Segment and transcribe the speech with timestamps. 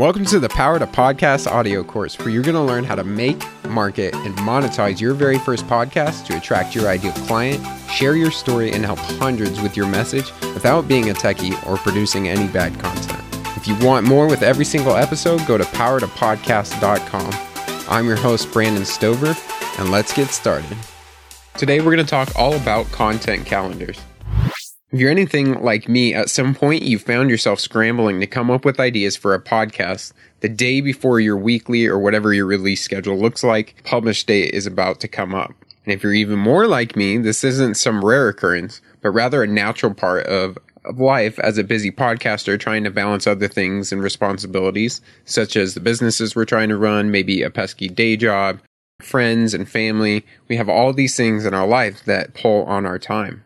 [0.00, 3.04] Welcome to the Power to Podcast audio course, where you're going to learn how to
[3.04, 8.30] make, market, and monetize your very first podcast to attract your ideal client, share your
[8.30, 12.78] story, and help hundreds with your message without being a techie or producing any bad
[12.80, 13.22] content.
[13.56, 17.86] If you want more with every single episode, go to powertopodcast.com.
[17.90, 19.36] I'm your host, Brandon Stover,
[19.78, 20.76] and let's get started.
[21.58, 24.00] Today, we're going to talk all about content calendars.
[24.92, 28.64] If you're anything like me, at some point you found yourself scrambling to come up
[28.64, 33.16] with ideas for a podcast the day before your weekly or whatever your release schedule
[33.16, 35.54] looks like, publish date is about to come up.
[35.84, 39.46] And if you're even more like me, this isn't some rare occurrence, but rather a
[39.46, 44.02] natural part of, of life as a busy podcaster trying to balance other things and
[44.02, 48.58] responsibilities, such as the businesses we're trying to run, maybe a pesky day job,
[49.00, 50.26] friends and family.
[50.48, 53.44] We have all these things in our life that pull on our time.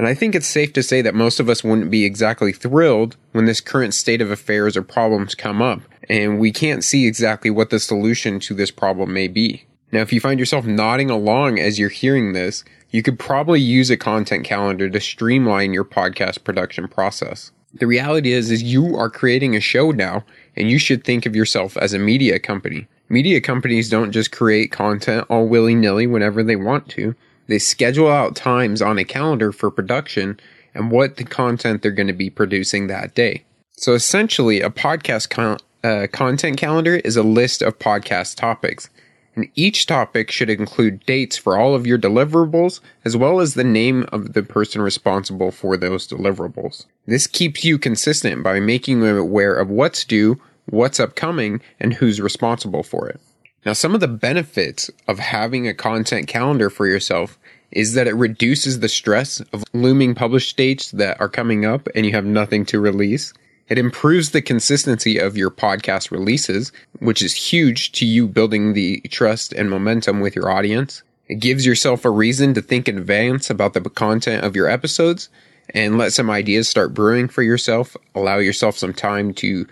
[0.00, 3.16] And I think it's safe to say that most of us wouldn't be exactly thrilled
[3.32, 7.50] when this current state of affairs or problems come up, and we can't see exactly
[7.50, 9.66] what the solution to this problem may be.
[9.92, 13.90] Now, if you find yourself nodding along as you're hearing this, you could probably use
[13.90, 17.52] a content calendar to streamline your podcast production process.
[17.74, 20.24] The reality is is you are creating a show now
[20.56, 22.88] and you should think of yourself as a media company.
[23.10, 27.14] Media companies don't just create content all willy-nilly whenever they want to.
[27.50, 30.38] They schedule out times on a calendar for production
[30.72, 33.42] and what the content they're going to be producing that day.
[33.72, 38.88] So essentially, a podcast con- uh, content calendar is a list of podcast topics.
[39.34, 43.64] And each topic should include dates for all of your deliverables, as well as the
[43.64, 46.86] name of the person responsible for those deliverables.
[47.06, 52.20] This keeps you consistent by making you aware of what's due, what's upcoming, and who's
[52.20, 53.20] responsible for it.
[53.66, 57.38] Now, some of the benefits of having a content calendar for yourself
[57.72, 62.04] is that it reduces the stress of looming publish dates that are coming up and
[62.04, 63.32] you have nothing to release.
[63.68, 69.00] It improves the consistency of your podcast releases, which is huge to you building the
[69.10, 71.02] trust and momentum with your audience.
[71.28, 75.28] It gives yourself a reason to think in advance about the content of your episodes
[75.72, 77.96] and let some ideas start brewing for yourself.
[78.16, 79.66] Allow yourself some time to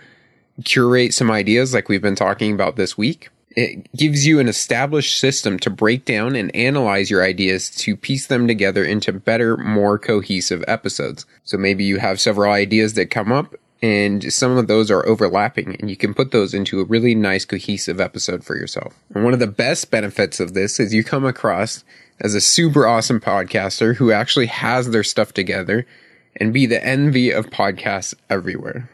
[0.63, 3.29] curate some ideas like we've been talking about this week.
[3.51, 8.27] It gives you an established system to break down and analyze your ideas to piece
[8.27, 11.25] them together into better, more cohesive episodes.
[11.43, 15.77] So maybe you have several ideas that come up and some of those are overlapping
[15.79, 18.93] and you can put those into a really nice cohesive episode for yourself.
[19.15, 21.83] And one of the best benefits of this is you come across
[22.19, 25.87] as a super awesome podcaster who actually has their stuff together
[26.35, 28.89] and be the envy of podcasts everywhere.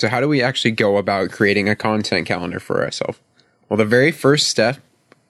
[0.00, 3.20] So how do we actually go about creating a content calendar for ourselves?
[3.74, 4.76] Well, the very first step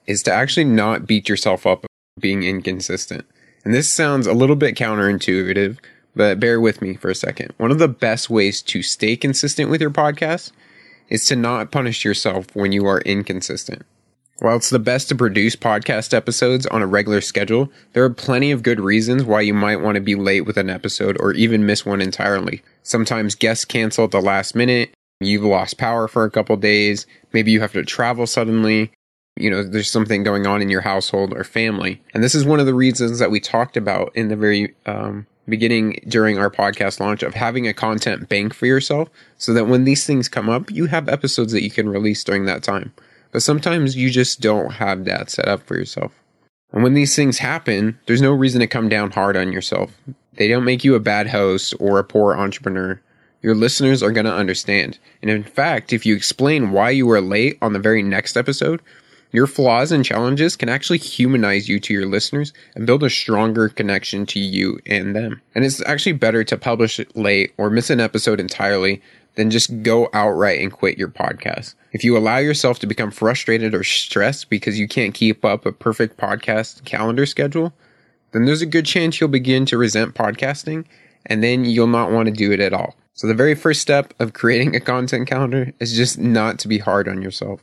[0.05, 1.87] is to actually not beat yourself up
[2.19, 3.25] being inconsistent.
[3.63, 5.79] And this sounds a little bit counterintuitive,
[6.15, 7.55] but bear with me for a second.
[7.57, 10.51] One of the best ways to stay consistent with your podcast
[11.09, 13.81] is to not punish yourself when you are inconsistent.
[14.37, 18.51] While it's the best to produce podcast episodes on a regular schedule, there are plenty
[18.51, 21.65] of good reasons why you might want to be late with an episode or even
[21.65, 22.61] miss one entirely.
[22.83, 27.51] Sometimes guests cancel at the last minute, you've lost power for a couple days, maybe
[27.51, 28.91] you have to travel suddenly,
[29.37, 32.01] you know, there's something going on in your household or family.
[32.13, 35.27] And this is one of the reasons that we talked about in the very um,
[35.47, 39.83] beginning during our podcast launch of having a content bank for yourself so that when
[39.83, 42.93] these things come up, you have episodes that you can release during that time.
[43.31, 46.11] But sometimes you just don't have that set up for yourself.
[46.71, 49.97] And when these things happen, there's no reason to come down hard on yourself.
[50.33, 53.01] They don't make you a bad host or a poor entrepreneur
[53.45, 54.97] your listeners are going to understand.
[55.21, 58.81] And in fact, if you explain why you were late on the very next episode,
[59.31, 63.69] your flaws and challenges can actually humanize you to your listeners and build a stronger
[63.69, 65.43] connection to you and them.
[65.53, 68.99] And it's actually better to publish late or miss an episode entirely
[69.35, 71.75] than just go outright and quit your podcast.
[71.91, 75.71] If you allow yourself to become frustrated or stressed because you can't keep up a
[75.71, 77.73] perfect podcast calendar schedule,
[78.31, 80.85] then there's a good chance you'll begin to resent podcasting
[81.27, 82.95] and then you'll not want to do it at all.
[83.17, 86.79] So the very first step of creating a content calendar is just not to be
[86.79, 87.61] hard on yourself.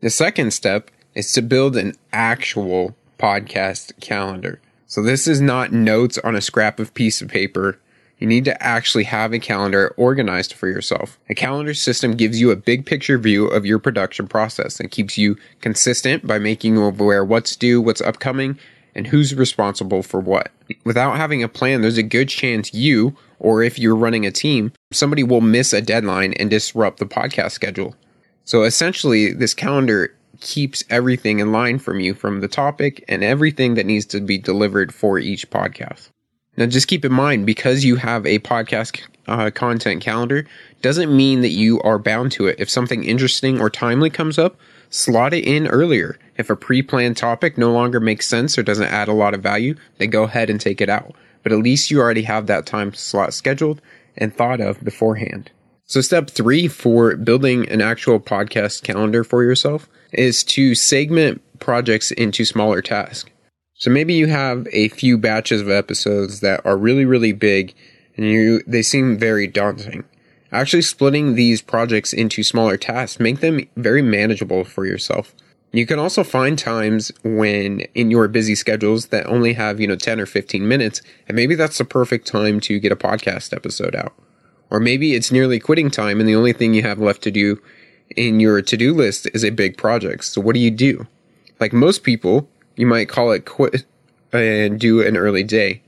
[0.00, 4.60] The second step is to build an actual podcast calendar.
[4.86, 7.80] So this is not notes on a scrap of piece of paper.
[8.20, 11.18] You need to actually have a calendar organized for yourself.
[11.28, 15.18] A calendar system gives you a big picture view of your production process and keeps
[15.18, 18.56] you consistent by making you aware what's due, what's upcoming,
[18.94, 20.52] and who's responsible for what.
[20.84, 24.72] Without having a plan, there's a good chance you or if you're running a team,
[24.92, 27.94] somebody will miss a deadline and disrupt the podcast schedule.
[28.44, 33.74] So essentially, this calendar keeps everything in line from you from the topic and everything
[33.74, 36.10] that needs to be delivered for each podcast.
[36.56, 40.46] Now, just keep in mind because you have a podcast uh, content calendar
[40.82, 42.56] doesn't mean that you are bound to it.
[42.58, 44.56] If something interesting or timely comes up,
[44.90, 46.18] slot it in earlier.
[46.36, 49.42] If a pre planned topic no longer makes sense or doesn't add a lot of
[49.42, 51.14] value, then go ahead and take it out.
[51.42, 53.80] But at least you already have that time slot scheduled
[54.16, 55.50] and thought of beforehand.
[55.84, 62.10] So, step three for building an actual podcast calendar for yourself is to segment projects
[62.10, 63.30] into smaller tasks.
[63.74, 67.74] So maybe you have a few batches of episodes that are really, really big
[68.16, 70.04] and you, they seem very daunting.
[70.52, 75.34] Actually splitting these projects into smaller tasks make them very manageable for yourself.
[75.72, 79.96] You can also find times when in your busy schedules that only have, you know,
[79.96, 83.96] 10 or 15 minutes, and maybe that's the perfect time to get a podcast episode
[83.96, 84.12] out.
[84.70, 87.60] Or maybe it's nearly quitting time and the only thing you have left to do
[88.16, 90.24] in your to-do list is a big project.
[90.24, 91.06] So what do you do?
[91.58, 93.84] Like most people, you might call it quit
[94.32, 95.82] and do an early day.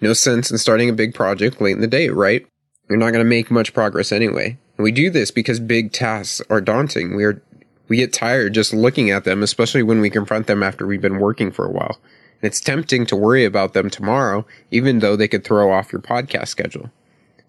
[0.00, 2.46] No sense in starting a big project late in the day, right?
[2.88, 4.58] You're not going to make much progress anyway.
[4.76, 7.16] And we do this because big tasks are daunting.
[7.16, 7.42] We are
[7.88, 11.18] we get tired just looking at them, especially when we confront them after we've been
[11.18, 11.98] working for a while.
[12.40, 16.02] And it's tempting to worry about them tomorrow, even though they could throw off your
[16.02, 16.90] podcast schedule.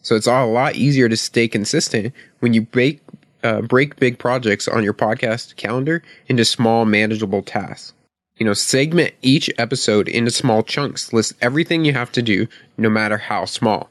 [0.01, 3.01] So it's all a lot easier to stay consistent when you break
[3.43, 7.93] uh, break big projects on your podcast calendar into small, manageable tasks.
[8.37, 11.13] You know, segment each episode into small chunks.
[11.13, 12.47] List everything you have to do,
[12.77, 13.89] no matter how small.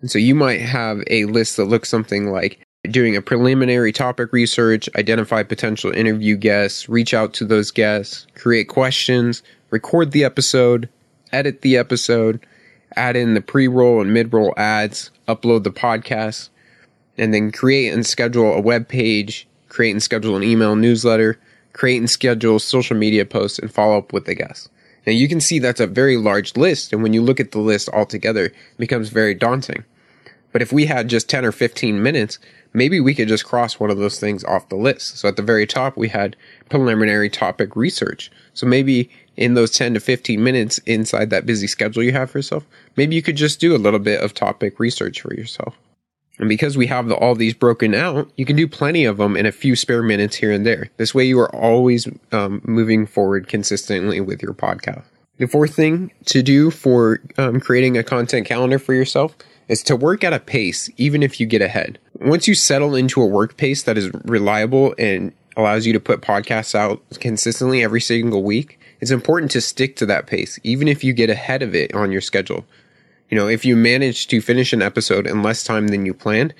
[0.00, 4.32] And so you might have a list that looks something like doing a preliminary topic
[4.32, 10.88] research, identify potential interview guests, reach out to those guests, create questions, record the episode,
[11.32, 12.44] edit the episode,
[12.96, 16.48] add in the pre roll and mid roll ads, upload the podcast,
[17.18, 21.38] and then create and schedule a web page, create and schedule an email newsletter,
[21.74, 24.70] create and schedule social media posts, and follow up with the guests.
[25.06, 27.58] Now you can see that's a very large list, and when you look at the
[27.58, 29.84] list altogether, it becomes very daunting.
[30.52, 32.38] But if we had just 10 or 15 minutes,
[32.72, 35.18] maybe we could just cross one of those things off the list.
[35.18, 36.36] So at the very top, we had
[36.68, 38.30] preliminary topic research.
[38.54, 42.38] So maybe in those 10 to 15 minutes inside that busy schedule you have for
[42.38, 45.76] yourself, maybe you could just do a little bit of topic research for yourself.
[46.38, 49.36] And because we have the, all these broken out, you can do plenty of them
[49.36, 50.88] in a few spare minutes here and there.
[50.96, 55.04] This way, you are always um, moving forward consistently with your podcast.
[55.36, 59.36] The fourth thing to do for um, creating a content calendar for yourself
[59.68, 61.98] is to work at a pace, even if you get ahead.
[62.20, 66.20] Once you settle into a work pace that is reliable and allows you to put
[66.20, 71.02] podcasts out consistently every single week, it's important to stick to that pace, even if
[71.02, 72.64] you get ahead of it on your schedule.
[73.30, 76.52] You know, if you manage to finish an episode in less time than you planned,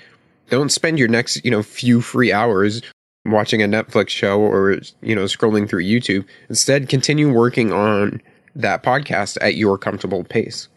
[0.49, 2.81] don't spend your next, you know, few free hours
[3.25, 6.25] watching a Netflix show or, you know, scrolling through YouTube.
[6.49, 8.21] Instead, continue working on
[8.55, 10.67] that podcast at your comfortable pace.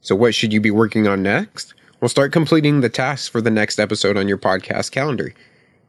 [0.00, 1.74] So, what should you be working on next?
[2.04, 5.32] Well, start completing the tasks for the next episode on your podcast calendar,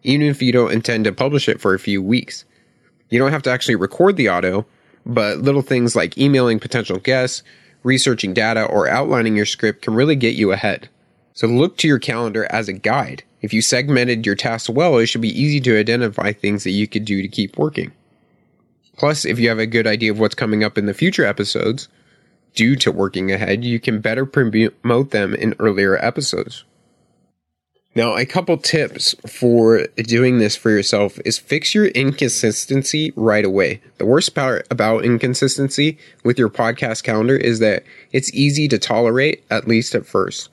[0.03, 2.45] even if you don't intend to publish it for a few weeks.
[3.09, 4.65] You don't have to actually record the audio,
[5.05, 7.43] but little things like emailing potential guests,
[7.83, 10.87] researching data, or outlining your script can really get you ahead.
[11.33, 13.25] So look to your calendar as a guide.
[13.41, 16.87] If you segmented your tasks well, it should be easy to identify things that you
[16.87, 17.91] could do to keep working.
[18.95, 21.89] Plus, if you have a good idea of what's coming up in the future episodes,
[22.55, 26.63] due to working ahead, you can better promote them in earlier episodes.
[27.95, 33.79] Now, a couple tips for doing this for yourself is fix your inconsistency right away.
[33.99, 39.45] The worst part about inconsistency with your podcast calendar is that it's easy to tolerate,
[39.49, 40.49] at least at first.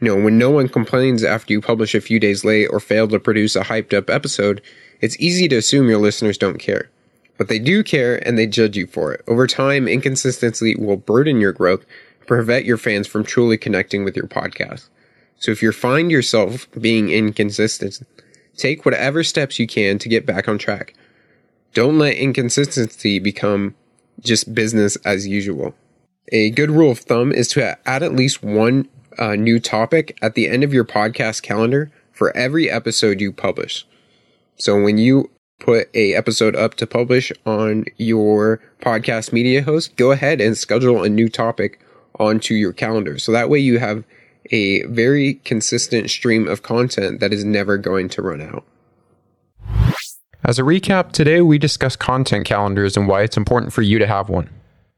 [0.00, 3.08] You know, when no one complains after you publish a few days late or fail
[3.08, 4.62] to produce a hyped up episode,
[5.00, 6.88] it's easy to assume your listeners don't care.
[7.38, 9.22] But they do care and they judge you for it.
[9.26, 11.84] Over time, inconsistency will burden your growth,
[12.26, 14.88] prevent your fans from truly connecting with your podcast.
[15.38, 18.00] So if you find yourself being inconsistent,
[18.56, 20.94] take whatever steps you can to get back on track.
[21.74, 23.74] Don't let inconsistency become
[24.20, 25.74] just business as usual.
[26.32, 28.88] A good rule of thumb is to add at least one
[29.18, 33.86] uh, new topic at the end of your podcast calendar for every episode you publish.
[34.56, 40.12] So when you put a episode up to publish on your podcast media host, go
[40.12, 41.80] ahead and schedule a new topic
[42.18, 43.18] onto your calendar.
[43.18, 44.04] So that way you have
[44.50, 48.64] a very consistent stream of content that is never going to run out.
[50.44, 54.06] As a recap, today we discussed content calendars and why it's important for you to
[54.06, 54.48] have one.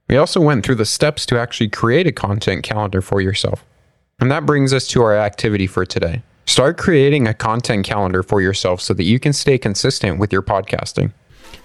[0.08, 3.64] We also went through the steps to actually create a content calendar for yourself.
[4.20, 6.22] And that brings us to our activity for today.
[6.48, 10.40] Start creating a content calendar for yourself so that you can stay consistent with your
[10.40, 11.12] podcasting.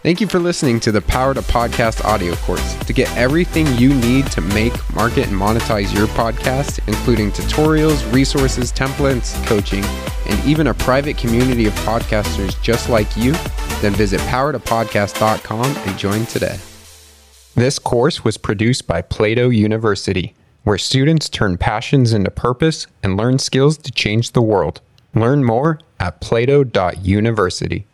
[0.03, 2.75] Thank you for listening to the Power to Podcast audio course.
[2.79, 8.73] To get everything you need to make, market, and monetize your podcast, including tutorials, resources,
[8.73, 9.85] templates, coaching,
[10.27, 13.31] and even a private community of podcasters just like you,
[13.79, 16.59] then visit powertopodcast.com and join today.
[17.55, 23.39] This course was produced by Plato University, where students turn passions into purpose and learn
[23.39, 24.81] skills to change the world.
[25.13, 27.85] Learn more at plato.university.